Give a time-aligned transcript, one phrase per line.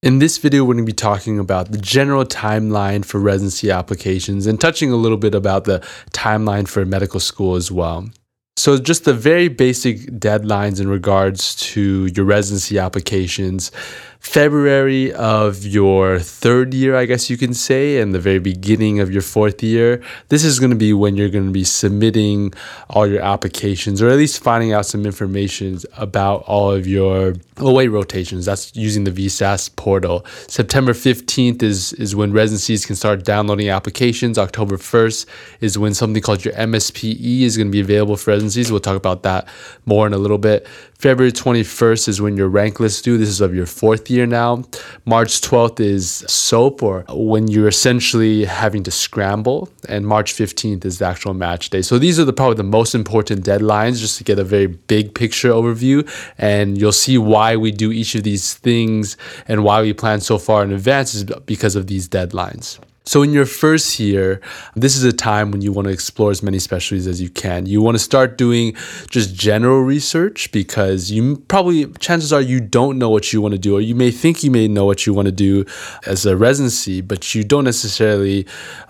[0.00, 4.46] In this video, we're going to be talking about the general timeline for residency applications
[4.46, 5.80] and touching a little bit about the
[6.12, 8.08] timeline for medical school as well.
[8.56, 13.72] So, just the very basic deadlines in regards to your residency applications.
[14.20, 19.12] February of your third year, I guess you can say, and the very beginning of
[19.12, 22.52] your fourth year, this is going to be when you're going to be submitting
[22.90, 27.86] all your applications or at least finding out some information about all of your away
[27.86, 28.44] rotations.
[28.44, 30.26] That's using the VSAS portal.
[30.48, 34.36] September 15th is, is when residencies can start downloading applications.
[34.36, 35.26] October 1st
[35.60, 38.70] is when something called your MSPE is going to be available for residencies.
[38.70, 39.48] We'll talk about that
[39.86, 40.66] more in a little bit.
[40.98, 43.16] February 21st is when your rank list due.
[43.16, 44.64] This is of your fourth year now.
[45.04, 49.68] March 12th is SOAP, or when you're essentially having to scramble.
[49.88, 51.82] And March 15th is the actual match day.
[51.82, 55.14] So these are the probably the most important deadlines just to get a very big
[55.14, 56.02] picture overview.
[56.36, 60.36] And you'll see why we do each of these things and why we plan so
[60.36, 62.80] far in advance is because of these deadlines.
[63.08, 64.42] So, in your first year,
[64.76, 67.64] this is a time when you want to explore as many specialties as you can.
[67.64, 68.76] You want to start doing
[69.08, 73.58] just general research because you probably, chances are, you don't know what you want to
[73.58, 75.64] do, or you may think you may know what you want to do
[76.04, 78.46] as a residency, but you don't necessarily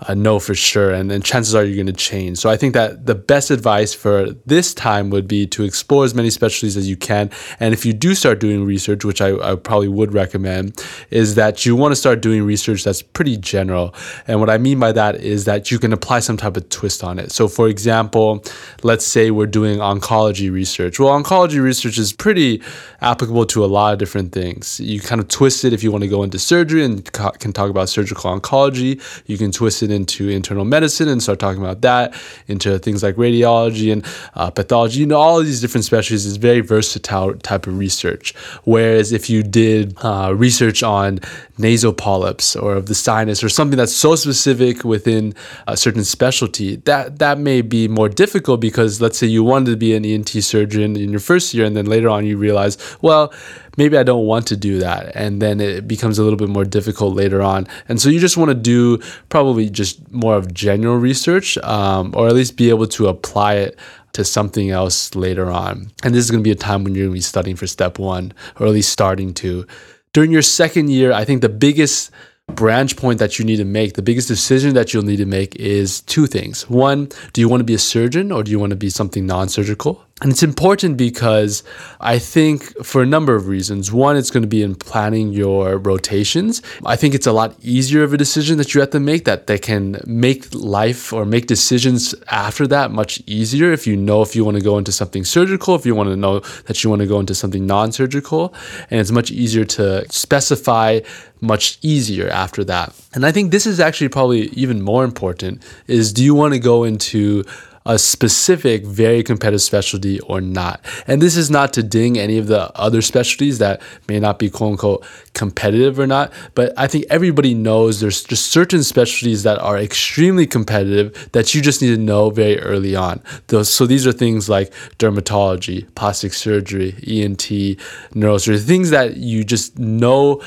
[0.09, 0.91] uh, know for sure.
[0.91, 2.39] And chances are you're going to change.
[2.39, 6.13] So, I think that the best advice for this time would be to explore as
[6.13, 7.31] many specialties as you can.
[7.61, 11.65] And if you do start doing research, which I, I probably would recommend, is that
[11.65, 13.95] you want to start doing research that's pretty general.
[14.27, 17.03] And what I mean by that is that you can apply some type of twist
[17.03, 17.31] on it.
[17.31, 18.43] So, for example,
[18.83, 20.99] let's say we're doing oncology research.
[20.99, 22.61] Well, oncology research is pretty
[23.01, 24.79] applicable to a lot of different things.
[24.79, 27.69] You kind of twist it if you want to go into surgery and can talk
[27.69, 29.01] about surgical oncology.
[29.25, 32.13] You can twist it into internal medicine and start talking about that,
[32.47, 34.99] into things like radiology and uh, pathology.
[35.01, 38.33] You know, all these different specialties is very versatile type of research.
[38.63, 41.19] Whereas if you did uh, research on
[41.57, 45.33] nasal polyps or of the sinus or something that's so specific within
[45.67, 49.77] a certain specialty, that that may be more difficult because let's say you wanted to
[49.77, 53.33] be an ENT surgeon in your first year and then later on you realize, well,
[53.77, 55.15] maybe I don't want to do that.
[55.15, 57.67] And then it becomes a little bit more difficult later on.
[57.87, 58.97] And so you just want to do
[59.29, 63.79] probably just more of general research um, or at least be able to apply it
[64.13, 65.91] to something else later on.
[66.03, 67.67] And this is going to be a time when you're going to be studying for
[67.67, 69.67] step one or at least starting to.
[70.13, 72.11] During your second year, I think the biggest
[72.55, 75.55] branch point that you need to make, the biggest decision that you'll need to make
[75.55, 76.69] is two things.
[76.69, 79.25] One, do you want to be a surgeon or do you want to be something
[79.25, 80.03] non surgical?
[80.21, 81.63] And it's important because
[82.01, 83.91] I think for a number of reasons.
[83.91, 86.61] One, it's going to be in planning your rotations.
[86.85, 89.47] I think it's a lot easier of a decision that you have to make that
[89.47, 94.35] that can make life or make decisions after that much easier if you know if
[94.35, 97.01] you want to go into something surgical, if you want to know that you want
[97.01, 98.53] to go into something non-surgical,
[98.89, 100.99] and it's much easier to specify
[101.41, 102.93] much easier after that.
[103.13, 106.59] And I think this is actually probably even more important is do you want to
[106.59, 107.45] go into
[107.85, 110.81] a specific, very competitive specialty or not.
[111.07, 114.49] And this is not to ding any of the other specialties that may not be
[114.49, 119.59] quote unquote competitive or not, but I think everybody knows there's just certain specialties that
[119.59, 123.21] are extremely competitive that you just need to know very early on.
[123.63, 127.77] So these are things like dermatology, plastic surgery, ENT,
[128.13, 130.41] neurosurgery, things that you just know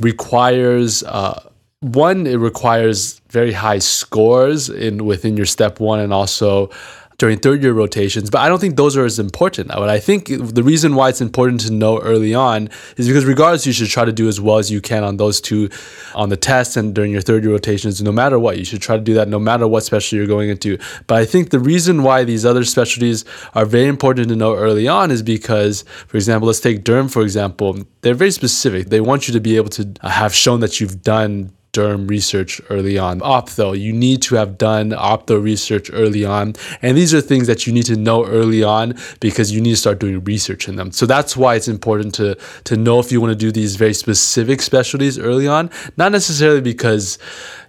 [0.00, 1.02] requires.
[1.02, 1.50] Uh,
[1.80, 6.70] one, it requires very high scores in within your step one and also
[7.18, 9.68] during third year rotations, but I don't think those are as important.
[9.68, 13.66] But I think the reason why it's important to know early on is because regardless,
[13.66, 15.70] you should try to do as well as you can on those two,
[16.14, 18.02] on the test and during your third year rotations.
[18.02, 20.50] No matter what, you should try to do that no matter what specialty you're going
[20.50, 20.78] into.
[21.06, 24.86] But I think the reason why these other specialties are very important to know early
[24.86, 27.78] on is because, for example, let's take derm for example.
[28.02, 28.88] They're very specific.
[28.88, 32.96] They want you to be able to have shown that you've done derm research early
[32.98, 33.20] on.
[33.20, 36.54] Ophtho, you need to have done ophtho research early on.
[36.82, 39.76] And these are things that you need to know early on because you need to
[39.76, 40.90] start doing research in them.
[40.92, 43.94] So that's why it's important to, to know if you want to do these very
[43.94, 47.18] specific specialties early on, not necessarily because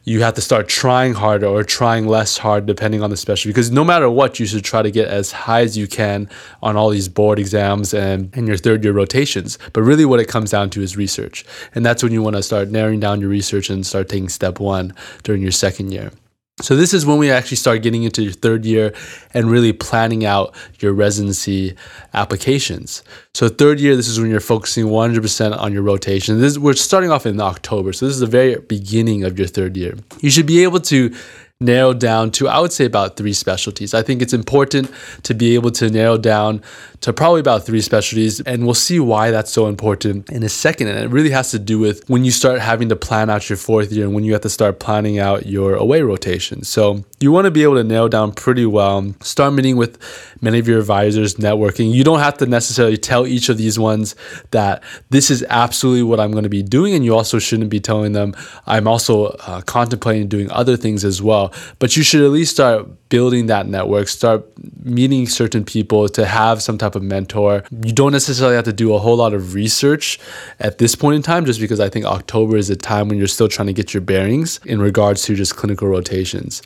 [0.07, 3.49] you have to start trying harder or trying less hard depending on the specialty.
[3.49, 6.29] Because no matter what you should try to get as high as you can
[6.63, 9.59] on all these board exams and in your third year rotations.
[9.73, 11.43] But really what it comes down to is research.
[11.75, 14.61] And that's when you want to start narrowing down your research and start taking step
[14.61, 14.93] one
[15.23, 16.13] during your second year
[16.61, 18.91] so this is when we actually start getting into your third year
[19.31, 21.75] and really planning out your residency
[22.15, 23.03] applications.
[23.35, 26.41] So third year, this is when you're focusing 100% on your rotation.
[26.41, 29.77] This we're starting off in October, so this is the very beginning of your third
[29.77, 29.95] year.
[30.21, 31.15] You should be able to
[31.59, 33.93] narrow down to, I would say, about three specialties.
[33.93, 34.91] I think it's important
[35.23, 36.61] to be able to narrow down
[37.01, 40.87] to probably about three specialties, and we'll see why that's so important in a second.
[40.87, 43.57] And it really has to do with when you start having to plan out your
[43.57, 46.63] fourth year and when you have to start planning out your away rotation.
[46.63, 49.97] So you want to be able to nail down pretty well, start meeting with
[50.41, 51.91] many of your advisors, networking.
[51.91, 54.15] You don't have to necessarily tell each of these ones
[54.51, 57.79] that this is absolutely what I'm going to be doing, and you also shouldn't be
[57.79, 58.35] telling them
[58.67, 61.53] I'm also uh, contemplating doing other things as well.
[61.79, 64.45] But you should at least start building that network, start
[64.83, 67.63] meeting certain people to have some type of mentor.
[67.71, 70.19] You don't necessarily have to do a whole lot of research
[70.59, 73.27] at this point in time, just because I think October is a time when you're
[73.27, 76.61] still trying to get your bearings in regards to just clinical rotations.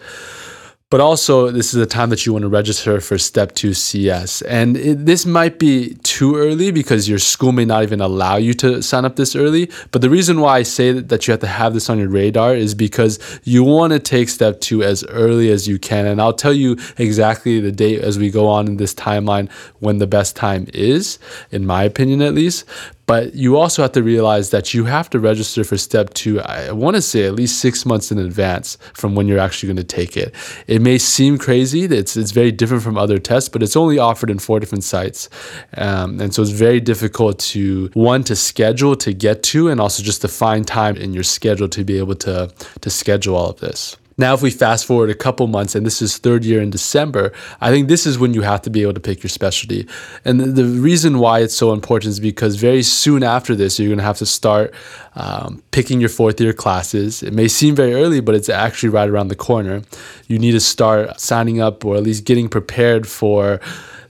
[0.92, 4.42] But also, this is the time that you want to register for Step 2 CS.
[4.42, 8.54] And it, this might be too early because your school may not even allow you
[8.56, 9.72] to sign up this early.
[9.92, 12.54] But the reason why I say that you have to have this on your radar
[12.58, 16.06] is because you want to take Step 2 as early as you can.
[16.06, 19.50] And I'll tell you exactly the date as we go on in this timeline
[19.80, 21.20] when the best time is,
[21.52, 22.66] in my opinion at least.
[23.06, 26.71] But you also have to realize that you have to register for step two, I
[26.71, 29.95] want to say at least six months in advance from when you're actually going to
[29.95, 30.33] take it.
[30.68, 34.30] It may seem crazy, it's, it's very different from other tests, but it's only offered
[34.30, 35.30] in four different sites.
[35.75, 40.03] Um, and so it's very difficult to, one, to schedule to get to, and also
[40.03, 43.59] just to find time in your schedule to be able to, to schedule all of
[43.59, 43.98] this.
[44.22, 47.34] Now, if we fast forward a couple months, and this is third year in December,
[47.60, 49.88] I think this is when you have to be able to pick your specialty.
[50.24, 53.98] And the, reason why it's so important is because very soon after this, you're going
[53.98, 54.76] to have to start
[55.16, 57.24] um, picking your fourth year classes.
[57.24, 59.82] It may seem very early, but it's actually right around the corner.
[60.28, 63.60] You need to start signing up or at least getting prepared for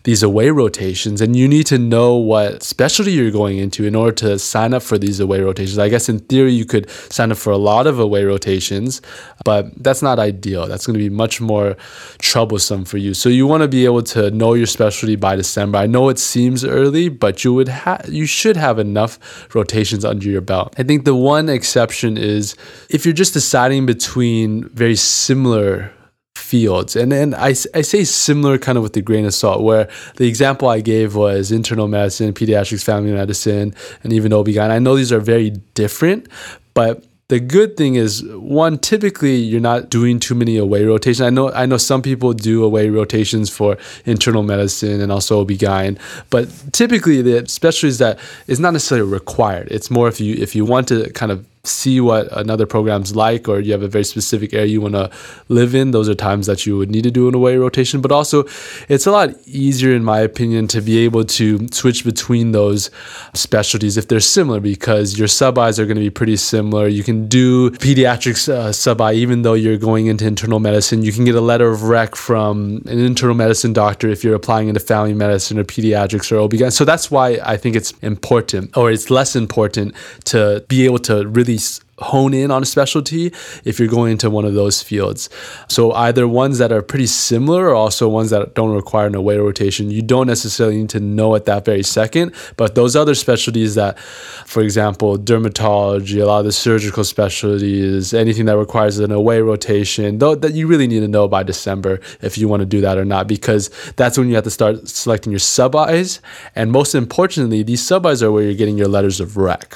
[0.03, 4.11] these away rotations and you need to know what specialty you're going into in order
[4.11, 5.77] to sign up for these away rotations.
[5.77, 9.01] I guess in theory you could sign up for a lot of away rotations,
[9.45, 10.67] but that's not ideal.
[10.67, 11.75] That's going to be much more
[12.19, 13.13] troublesome for you.
[13.13, 15.77] So you want to be able to know your specialty by December.
[15.77, 20.27] I know it seems early, but you would have you should have enough rotations under
[20.27, 20.73] your belt.
[20.77, 22.55] I think the one exception is
[22.89, 25.93] if you're just deciding between very similar
[26.35, 26.95] fields.
[26.97, 29.87] And then I, I say similar kind of with the grain of salt, where
[30.17, 33.73] the example I gave was internal medicine, pediatrics, family medicine,
[34.03, 34.69] and even OB-GYN.
[34.69, 36.27] I know these are very different,
[36.73, 41.21] but the good thing is one typically you're not doing too many away rotations.
[41.21, 45.97] I know I know some people do away rotations for internal medicine and also OB-GYN,
[46.29, 49.69] but typically the specialties that is not necessarily required.
[49.71, 53.47] It's more if you if you want to kind of see what another program's like
[53.47, 55.09] or you have a very specific area you want to
[55.47, 58.01] live in those are times that you would need to do an away rotation.
[58.01, 58.45] But also
[58.89, 62.89] it's a lot easier in my opinion to be able to switch between those
[63.33, 66.87] specialties if they're similar because your sub-Is are going to be pretty similar.
[66.87, 71.03] You can do pediatrics uh, sub-I even though you're going into internal medicine.
[71.03, 74.67] You can get a letter of rec from an internal medicine doctor if you're applying
[74.67, 78.91] into family medicine or pediatrics or OB-GYN so that's why I think it's important or
[78.91, 79.93] it's less important
[80.25, 83.33] to be able to really really hone in on a specialty
[83.63, 85.29] if you're going into one of those fields.
[85.69, 89.37] So either ones that are pretty similar or also ones that don't require an away
[89.37, 89.91] rotation.
[89.91, 93.99] You don't necessarily need to know at that very second, but those other specialties that,
[93.99, 100.17] for example, dermatology, a lot of the surgical specialties, anything that requires an away rotation,
[100.17, 102.97] though that you really need to know by December if you want to do that
[102.97, 106.19] or not, because that's when you have to start selecting your sub-Is.
[106.55, 109.75] And most importantly, these sub-Is are where you're getting your letters of rec.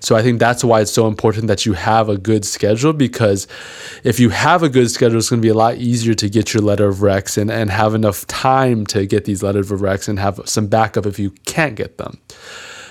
[0.00, 3.46] So I think that's why it's so important that you have a good schedule because
[4.04, 6.54] if you have a good schedule, it's going to be a lot easier to get
[6.54, 10.08] your letter of recs and, and have enough time to get these letters of recs
[10.08, 12.18] and have some backup if you can't get them.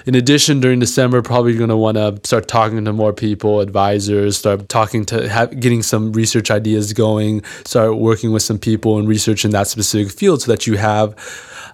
[0.05, 4.37] In addition, during December, probably going to want to start talking to more people, advisors,
[4.37, 9.07] start talking to have, getting some research ideas going, start working with some people and
[9.07, 11.15] research in that specific field so that you have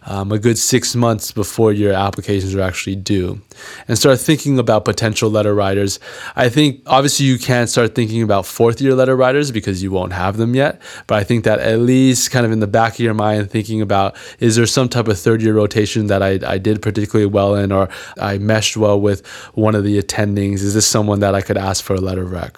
[0.07, 3.41] um, a good six months before your applications are actually due
[3.87, 5.99] and start thinking about potential letter writers.
[6.35, 10.13] I think obviously you can't start thinking about fourth year letter writers because you won't
[10.13, 10.81] have them yet.
[11.07, 13.81] But I think that at least kind of in the back of your mind, thinking
[13.81, 17.55] about is there some type of third year rotation that I, I did particularly well
[17.55, 20.61] in or I meshed well with one of the attendings?
[20.61, 22.57] Is this someone that I could ask for a letter rec?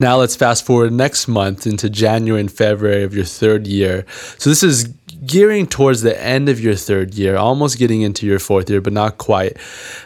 [0.00, 4.04] Now let's fast forward next month into January and February of your third year.
[4.38, 4.92] So this is
[5.26, 8.92] gearing towards the end of your third year, almost getting into your fourth year, but
[8.92, 9.56] not quite.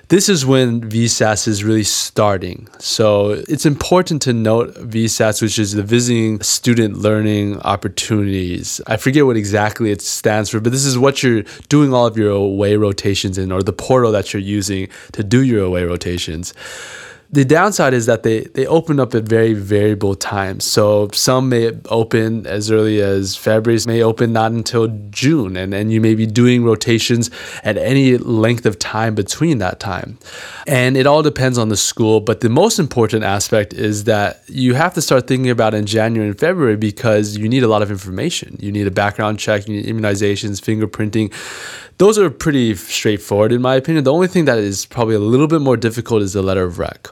[0.08, 2.68] This is when VSAS is really starting.
[2.78, 8.80] So it's important to note VSAS, which is the Visiting Student Learning Opportunities.
[8.87, 12.16] I forget what exactly it stands for, but this is what you're doing all of
[12.16, 16.54] your away rotations in, or the portal that you're using to do your away rotations
[17.30, 20.64] The downside is that they they open up at very variable times.
[20.64, 25.92] So some may open as early as February, may open not until June, and, and
[25.92, 27.30] you may be doing rotations
[27.64, 30.16] at any length of time between that time.
[30.66, 34.73] And it all depends on the school, but the most important aspect is that you
[34.73, 37.90] have to start thinking about in January and February because you need a lot of
[37.90, 38.56] information.
[38.58, 41.35] You need a background check, you need immunizations, fingerprinting
[41.99, 44.05] those are pretty straightforward in my opinion.
[44.05, 46.78] The only thing that is probably a little bit more difficult is the letter of
[46.78, 47.09] rec.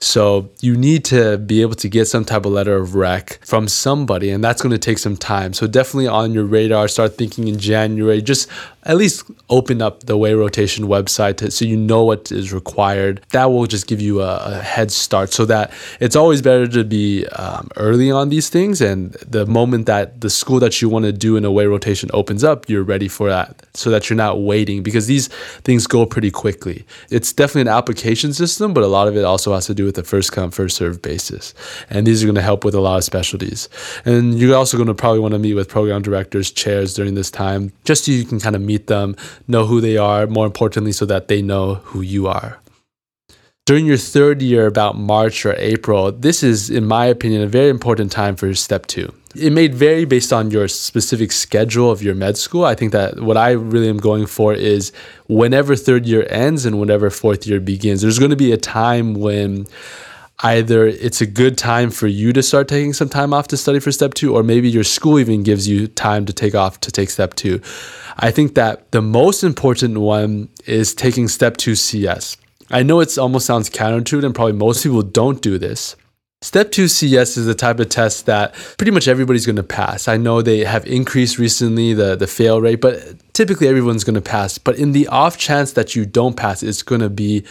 [0.00, 3.66] So you need to be able to get some type of letter of rec from
[3.66, 5.52] somebody, and that's going to take some time.
[5.52, 8.22] So definitely on your radar, start thinking in January.
[8.22, 8.48] Just
[8.84, 13.20] at least open up the Way Rotation website to, so you know what is required.
[13.30, 16.84] That will just give you a, a head start so that it's always better to
[16.84, 18.80] be um, early on these things.
[18.80, 22.08] And the moment that the school that you want to do in a Way Rotation
[22.14, 25.26] opens up, you're ready for that so that you're not waiting because these
[25.64, 26.86] things go pretty quickly.
[27.10, 29.98] It's definitely an application system, but a lot of it also has to do with
[29.98, 31.54] a first come, first serve basis.
[31.90, 33.68] And these are going to help with a lot of specialties.
[34.04, 37.30] And you're also going to probably want to meet with program directors, chairs during this
[37.30, 39.16] time, just so you can kind of meet them,
[39.48, 42.60] know who they are, more importantly, so that they know who you are.
[43.66, 47.68] During your third year, about March or April, this is, in my opinion, a very
[47.68, 49.12] important time for step two.
[49.40, 52.64] It may vary based on your specific schedule of your med school.
[52.64, 54.92] I think that what I really am going for is
[55.28, 59.14] whenever third year ends and whenever fourth year begins, there's going to be a time
[59.14, 59.66] when
[60.40, 63.80] either it's a good time for you to start taking some time off to study
[63.80, 66.90] for step two, or maybe your school even gives you time to take off to
[66.90, 67.60] take step two.
[68.18, 72.36] I think that the most important one is taking step two CS.
[72.70, 75.96] I know it almost sounds counterintuitive, and probably most people don't do this.
[76.40, 80.06] Step 2 CS is the type of test that pretty much everybody's going to pass.
[80.06, 83.02] I know they have increased recently the, the fail rate, but
[83.32, 84.56] typically everyone's going to pass.
[84.56, 87.44] But in the off chance that you don't pass, it's going to be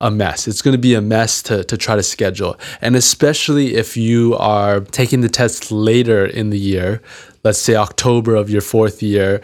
[0.00, 0.48] a mess.
[0.48, 2.58] It's going to be a mess to, to try to schedule.
[2.80, 7.02] And especially if you are taking the test later in the year,
[7.44, 9.42] let's say October of your fourth year,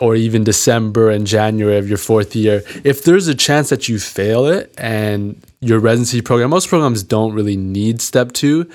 [0.00, 4.00] or even December and January of your fourth year, if there's a chance that you
[4.00, 8.70] fail it and your residency program, most programs don't really need step two.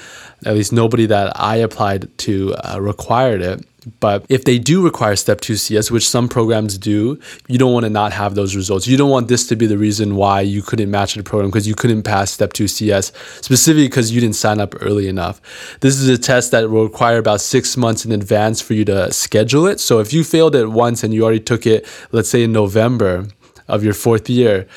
[0.46, 3.66] At least nobody that I applied to uh, required it.
[4.00, 7.86] But if they do require step 2 CS, which some programs do, you don't want
[7.86, 8.86] to not have those results.
[8.86, 11.68] You don't want this to be the reason why you couldn't match the program because
[11.68, 15.42] you couldn't pass step 2 CS, specifically because you didn't sign up early enough.
[15.80, 19.12] This is a test that will require about six months in advance for you to
[19.12, 19.80] schedule it.
[19.80, 23.30] So if you failed it once and you already took it, let's say in November,
[23.72, 24.68] of your fourth year.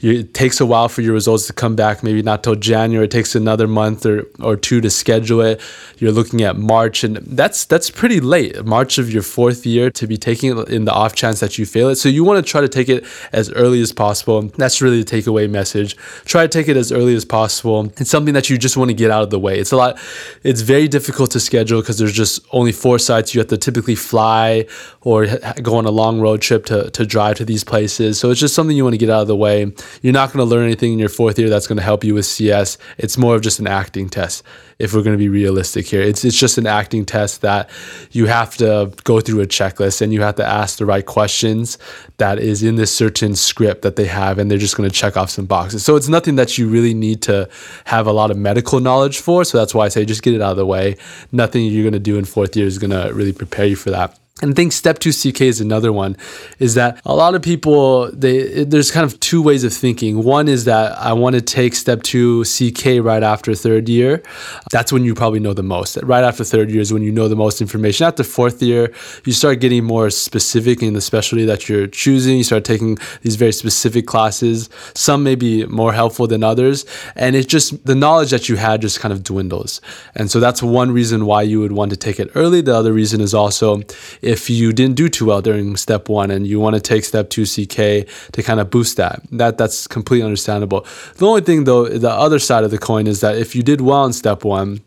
[0.00, 3.06] It takes a while for your results to come back, maybe not till January.
[3.06, 5.60] It takes another month or, or two to schedule it.
[5.98, 8.64] You're looking at March, and that's that's pretty late.
[8.64, 11.66] March of your fourth year to be taking it in the off chance that you
[11.66, 11.96] fail it.
[11.96, 14.42] So you want to try to take it as early as possible.
[14.56, 15.96] That's really the takeaway message.
[16.24, 17.92] Try to take it as early as possible.
[17.98, 19.58] It's something that you just want to get out of the way.
[19.58, 19.98] It's a lot.
[20.44, 23.34] It's very difficult to schedule because there's just only four sites.
[23.34, 24.66] You have to typically fly
[25.00, 25.26] or
[25.60, 28.20] go on a long road trip to to drive to these places.
[28.20, 29.72] So it's just something you want to get out of the way.
[30.02, 32.14] You're not going to learn anything in your fourth year that's going to help you
[32.14, 32.78] with CS.
[32.98, 34.42] It's more of just an acting test.
[34.78, 37.70] If we're going to be realistic here, it's it's just an acting test that
[38.10, 41.78] you have to go through a checklist and you have to ask the right questions
[42.16, 45.16] that is in this certain script that they have, and they're just going to check
[45.16, 45.84] off some boxes.
[45.84, 47.48] So it's nothing that you really need to
[47.84, 49.44] have a lot of medical knowledge for.
[49.44, 50.96] So that's why I say just get it out of the way.
[51.30, 53.90] Nothing you're going to do in fourth year is going to really prepare you for
[53.90, 54.18] that.
[54.42, 56.16] And I think step two CK is another one,
[56.58, 60.24] is that a lot of people they there's kind of two ways of thinking.
[60.24, 64.24] One is that I want to take step two CK right after third year.
[64.72, 65.98] That's when you probably know the most.
[66.02, 68.08] Right after third year is when you know the most information.
[68.08, 68.92] After fourth year,
[69.24, 72.36] you start getting more specific in the specialty that you're choosing.
[72.36, 74.68] You start taking these very specific classes.
[74.94, 78.82] Some may be more helpful than others, and it's just the knowledge that you had
[78.82, 79.80] just kind of dwindles.
[80.16, 82.62] And so that's one reason why you would want to take it early.
[82.62, 83.80] The other reason is also
[84.24, 87.30] if you didn't do too well during step one and you want to take step
[87.30, 89.22] two CK to kind of boost that.
[89.30, 90.86] That that's completely understandable.
[91.16, 93.80] The only thing though, the other side of the coin is that if you did
[93.80, 94.80] well in step one,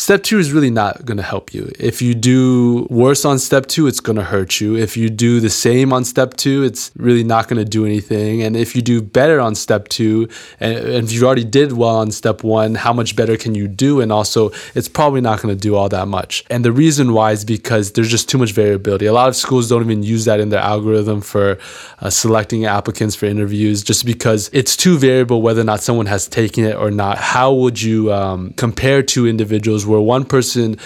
[0.00, 1.70] Step two is really not going to help you.
[1.78, 4.74] If you do worse on step two, it's going to hurt you.
[4.74, 8.42] If you do the same on step two, it's really not going to do anything.
[8.42, 10.26] And if you do better on step two,
[10.58, 14.00] and, if you already did well on step one, how much better can you do?
[14.00, 16.46] And also, it's probably not going to do all that much.
[16.48, 19.04] And the reason why is because there's just too much variability.
[19.04, 21.58] A lot of schools don't even use that in their algorithm for
[21.98, 26.26] uh, selecting applicants for interviews just because it's too variable whether or not someone has
[26.26, 27.18] taken it or not.
[27.18, 29.89] How would you um, compare two individuals?
[29.90, 30.76] Where one person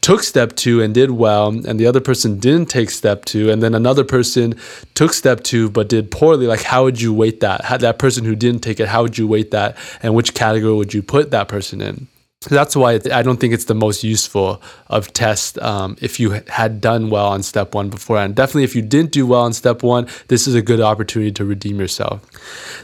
[0.00, 3.62] took step two and did well, and the other person didn't take step two, and
[3.62, 4.54] then another person
[4.94, 7.64] took step two but did poorly, like how would you weight that?
[7.64, 9.76] How, that person who didn't take it, how would you weight that?
[10.02, 12.08] And which category would you put that person in?
[12.46, 16.80] that's why I don't think it's the most useful of test um, if you had
[16.80, 18.18] done well on step one before.
[18.18, 21.32] And definitely, if you didn't do well on step one, this is a good opportunity
[21.32, 22.24] to redeem yourself.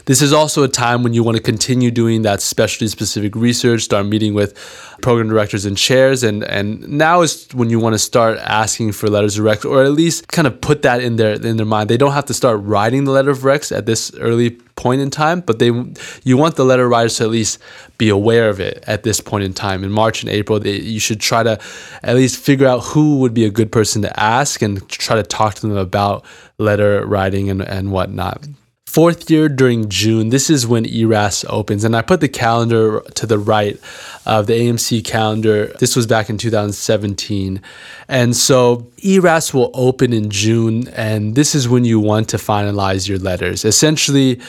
[0.05, 3.81] This is also a time when you want to continue doing that specialty specific research,
[3.81, 4.53] start meeting with
[5.01, 9.07] program directors and chairs, and and now is when you want to start asking for
[9.07, 11.89] letters of rec, or at least kind of put that in their in their mind.
[11.89, 15.09] They don't have to start writing the letter of recs at this early point in
[15.09, 15.71] time, but they
[16.23, 17.59] you want the letter writers to at least
[17.97, 19.83] be aware of it at this point in time.
[19.83, 21.59] In March and April, they, you should try to
[22.03, 25.23] at least figure out who would be a good person to ask and try to
[25.23, 26.25] talk to them about
[26.57, 28.45] letter writing and, and whatnot
[28.95, 31.83] fourth year during June, this is when ERAS opens.
[31.83, 33.77] And I put the calendar to the right
[34.25, 35.65] of the AAMC calendar.
[35.79, 37.61] This was back in 2017.
[38.07, 43.05] And so ERAS will open in June, and this is when you want to finalize
[43.05, 43.65] your letters.
[43.65, 44.39] Essentially,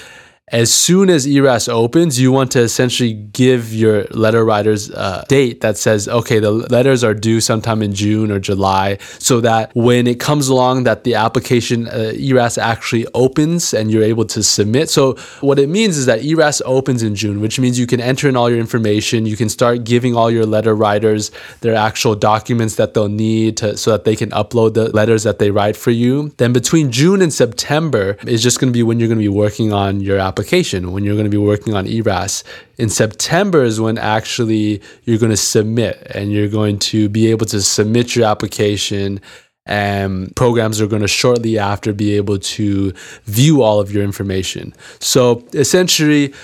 [0.53, 5.61] as soon as ERAS opens, you want to essentially give your letter writers a date
[5.63, 10.07] that says, okay, the letters are due sometime in June or July, so that when
[10.07, 14.89] it comes along that the application uh, ERAS actually opens and you're able to submit.
[14.89, 18.29] So what it means is that ERAS opens in June, which means you can enter
[18.29, 22.77] in all your information, you can start giving all your letter writers their actual documents
[22.77, 25.91] that they'll need to, so that they can upload the letters that they write for
[25.91, 26.33] you.
[26.37, 29.29] Then between June and September is just going to be when you're going to be
[29.29, 32.45] working on your application application, when you're going to be working on ERAS.
[32.77, 37.47] In September is when actually you're going to submit and you're going to be able
[37.47, 39.19] to submit your application
[39.65, 42.93] and programs are going to shortly after be able to
[43.25, 44.75] view all of your information.
[45.01, 46.35] So essentially,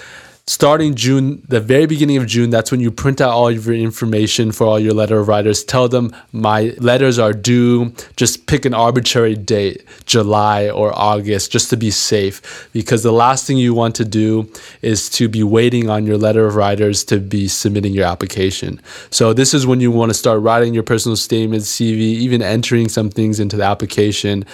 [0.46, 3.76] starting June, the very beginning of June, that's when you print out all of your
[3.76, 5.62] information for all your letter writers.
[5.62, 7.94] Tell them my letters are due.
[8.16, 12.68] Just pick an arbitrary date, July or August, just to be safe.
[12.72, 14.50] Because the last thing you want to do
[14.82, 18.80] is to be waiting on your letter of writers to be submitting your application.
[19.10, 22.88] So this is when you want to start writing your personal statement, CV, even entering
[22.88, 24.44] some things into the application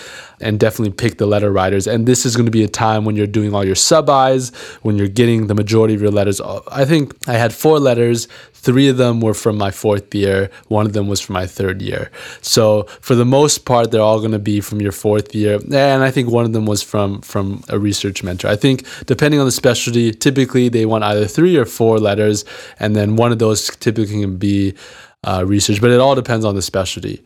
[0.40, 1.86] and definitely pick the letter writers.
[1.86, 4.96] And this is going to be a time when you're doing all your sub-Is, when
[4.96, 6.40] you're getting the majority of your letters.
[6.70, 8.28] I think I had four letters.
[8.54, 10.50] Three of them were from my fourth year.
[10.66, 12.10] One of them was from my third year.
[12.42, 15.60] So for the most part, they're all going to be from your fourth year.
[15.62, 18.48] And I think one of them was from from a research mentor.
[18.48, 22.44] I think depending on the specialty, typically they want either three or four letters,
[22.80, 24.74] and then one of those typically can be
[25.24, 25.80] uh, research.
[25.80, 27.22] But it all depends on the specialty.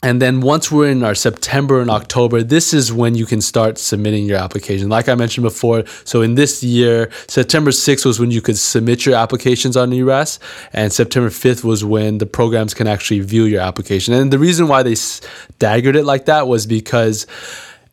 [0.00, 3.78] And then once we're in our September and October, this is when you can start
[3.78, 4.88] submitting your application.
[4.88, 9.04] Like I mentioned before, so in this year, September 6th was when you could submit
[9.04, 10.38] your applications on ERAS,
[10.72, 14.14] and September 5th was when the programs can actually view your application.
[14.14, 17.26] And the reason why they staggered it like that was because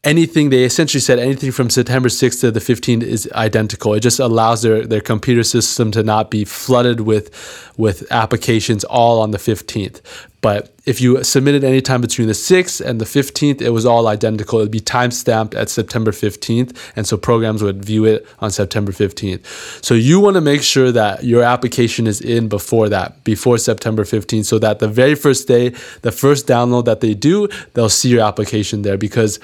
[0.03, 3.95] anything they essentially said anything from September 6th to the 15th is identical.
[3.95, 9.19] It just allows their, their computer system to not be flooded with with applications all
[9.21, 10.01] on the 15th.
[10.45, 14.07] But if you submitted any time between the 6th and the 15th, it was all
[14.07, 14.59] identical.
[14.59, 16.77] It would be time stamped at September 15th.
[16.95, 19.43] And so programs would view it on September 15th.
[19.83, 24.03] So you want to make sure that your application is in before that, before September
[24.03, 25.69] 15th, so that the very first day,
[26.03, 29.39] the first download that they do, they'll see your application there because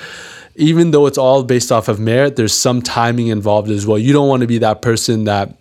[0.55, 3.97] even though it's all based off of merit, there's some timing involved as well.
[3.97, 5.55] You don't want to be that person that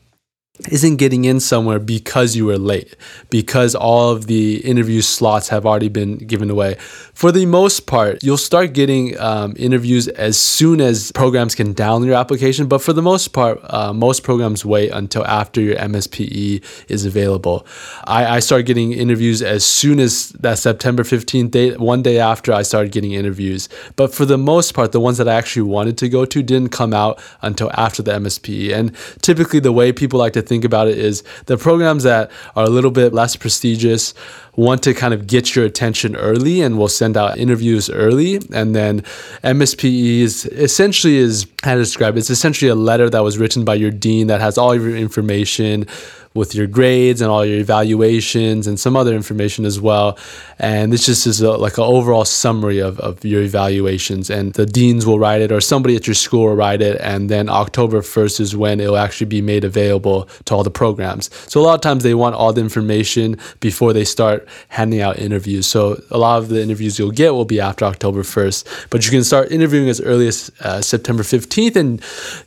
[0.68, 2.96] isn't getting in somewhere because you were late,
[3.30, 6.76] because all of the interview slots have already been given away.
[7.14, 12.06] For the most part, you'll start getting um, interviews as soon as programs can download
[12.06, 16.64] your application, but for the most part, uh, most programs wait until after your MSPE
[16.88, 17.66] is available.
[18.04, 22.52] I, I started getting interviews as soon as that September 15th date, one day after
[22.52, 23.68] I started getting interviews.
[23.96, 26.70] But for the most part, the ones that I actually wanted to go to didn't
[26.70, 28.72] come out until after the MSPE.
[28.72, 32.64] And typically, the way people like to think about it is the programs that are
[32.64, 34.12] a little bit less prestigious
[34.56, 38.40] want to kind of get your attention early and will send out interviews early.
[38.52, 39.02] And then
[39.44, 42.18] MSPE is essentially is how to describe it.
[42.18, 45.86] It's essentially a letter that was written by your dean that has all your information
[46.32, 50.16] with your grades and all your evaluations and some other information as well.
[50.60, 54.30] And this just is a, like an overall summary of, of your evaluations.
[54.30, 57.00] And the deans will write it or somebody at your school will write it.
[57.00, 60.70] And then October 1st is when it will actually be made available to all the
[60.70, 61.30] programs.
[61.50, 65.18] So a lot of times they want all the information before they start handing out
[65.18, 65.66] interviews.
[65.66, 68.88] So a lot of the interviews you'll get will be after October 1st.
[68.90, 72.00] But you can start interviewing as early as uh, September 15th and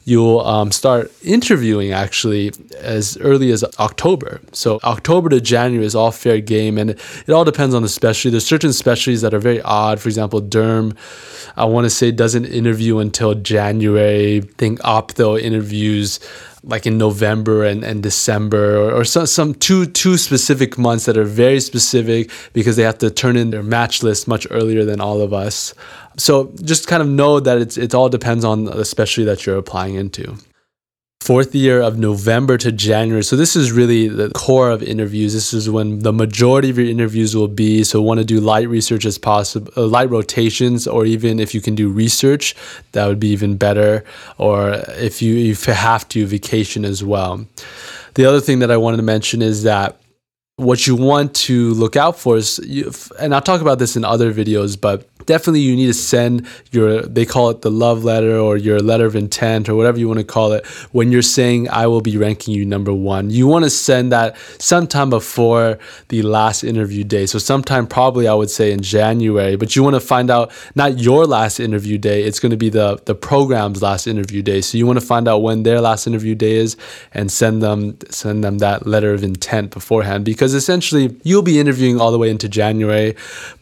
[0.05, 4.41] you'll um, start interviewing actually as early as October.
[4.51, 8.31] So October to January is all fair game, and it, all depends on the specialty.
[8.31, 9.99] There's certain specialties that are very odd.
[9.99, 10.95] For example, derm,
[11.55, 14.37] I want to say doesn't interview until January.
[14.37, 16.19] I think ophtho interviews
[16.65, 21.17] like in November and, and December or, or some, some two two specific months that
[21.17, 25.01] are very specific because they have to turn in their match list much earlier than
[25.01, 25.73] all of us.
[26.17, 29.57] So just kind of know that it's it all depends on the specialty that you're
[29.57, 30.37] applying into
[31.23, 33.23] fourth year of November to January.
[33.23, 35.33] So this is really the core of interviews.
[35.33, 37.85] This is when the majority of your interviews will be.
[37.85, 41.61] So want to do light research as possible, uh, light rotations, or even if you
[41.61, 42.55] can do research,
[42.91, 44.03] that would be even better.
[44.37, 47.45] Or if you if you have to vacation as well.
[48.15, 50.02] The other thing that I wanted to mention is that
[50.57, 54.05] what you want to look out for is, you, and I'll talk about this in
[54.05, 58.37] other videos, but definitely you need to send your they call it the love letter
[58.37, 61.69] or your letter of intent or whatever you want to call it when you're saying
[61.69, 63.29] i will be ranking you number one.
[63.29, 67.25] You want to send that sometime before the last interview day.
[67.25, 70.99] So sometime probably i would say in january but you want to find out not
[70.99, 74.61] your last interview day it's going to be the the program's last interview day.
[74.61, 76.75] So you want to find out when their last interview day is
[77.13, 82.01] and send them send them that letter of intent beforehand because essentially you'll be interviewing
[82.01, 83.15] all the way into january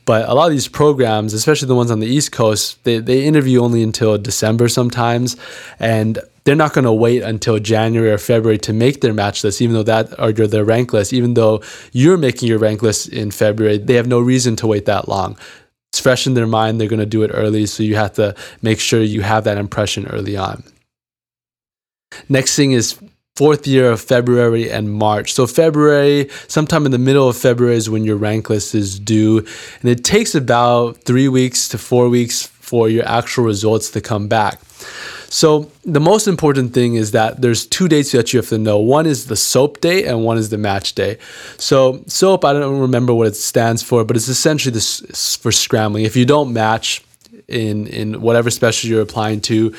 [0.05, 3.23] but a lot of these programs, especially the ones on the East Coast, they, they
[3.23, 5.37] interview only until December sometimes.
[5.79, 9.61] And they're not going to wait until January or February to make their match list,
[9.61, 13.31] even though that or their rank list, even though you're making your rank list in
[13.31, 15.37] February, they have no reason to wait that long.
[15.93, 16.81] It's fresh in their mind.
[16.81, 17.65] They're going to do it early.
[17.65, 20.63] So you have to make sure you have that impression early on.
[22.27, 22.99] Next thing is
[23.41, 25.34] fourth year of February and March.
[25.34, 29.39] So February, sometime in the middle of February is when your rank list is due,
[29.82, 34.27] and it takes about three weeks to four weeks for your actual results to come
[34.27, 34.60] back.
[35.30, 38.77] So the most important thing is that there's two dates that you have to know.
[38.77, 41.17] One is the SOAP date and one is the match day.
[41.58, 46.04] So SOAP, I don't remember what it stands for, but it's essentially this for scrambling.
[46.04, 47.04] If you don't match
[47.47, 49.73] in in whatever special you're applying to,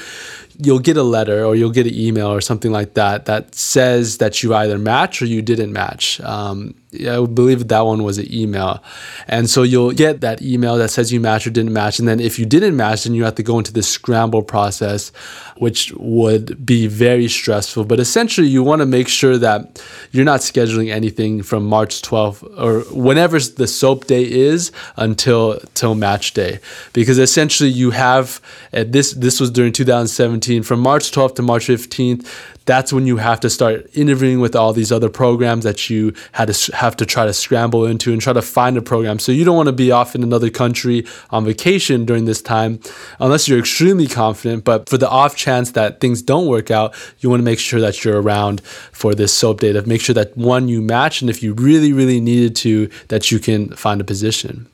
[0.64, 4.18] you'll get a letter or you'll get an email or something like that that says
[4.18, 6.20] that you either match or you didn't match.
[6.20, 8.82] Um, I believe that one was an email.
[9.26, 11.98] And so you'll get that email that says you match or didn't match.
[11.98, 15.10] And then if you didn't match, then you have to go into the scramble process,
[15.56, 17.86] which would be very stressful.
[17.86, 22.42] But essentially, you want to make sure that you're not scheduling anything from March 12th
[22.58, 26.60] or whenever the SOAP day is until till match day.
[26.92, 32.26] Because essentially, you have this, this was during 2017, from March 12th to March 15th
[32.64, 36.52] that's when you have to start interviewing with all these other programs that you had
[36.52, 39.18] to have to try to scramble into and try to find a program.
[39.18, 42.80] So you don't want to be off in another country on vacation during this time
[43.18, 44.64] unless you're extremely confident.
[44.64, 47.80] But for the off chance that things don't work out, you want to make sure
[47.80, 49.82] that you're around for this SOAP data.
[49.86, 53.38] Make sure that one you match, and if you really, really needed to, that you
[53.38, 54.68] can find a position.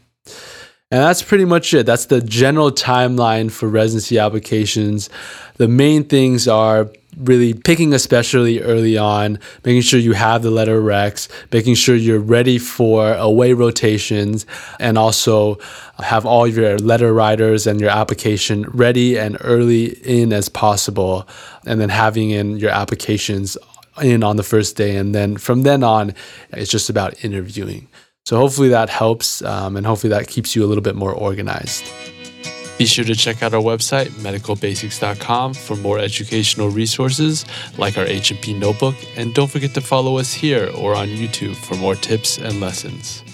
[0.91, 1.85] And that's pretty much it.
[1.85, 5.11] That's the general timeline for residency applications.
[5.59, 10.81] The main things are really picking especially early on, making sure you have the letter
[10.81, 14.47] recs, making sure you're ready for away rotations,
[14.81, 15.59] and also
[15.99, 21.29] have all your letter writers and your application ready and early in as possible,
[21.67, 23.59] and then having in your applications
[24.01, 24.97] in on the first day.
[24.97, 26.15] And then from then on,
[26.53, 27.89] it's just about interviewing.
[28.29, 31.91] So hopefully that helps, um, and hopefully that keeps you a little bit more organized.
[32.77, 37.47] Be sure to check out our website, medicalbasics.com, for more educational resources
[37.79, 41.75] like our H&P notebook, and don't forget to follow us here or on YouTube for
[41.77, 43.25] more tips and lessons.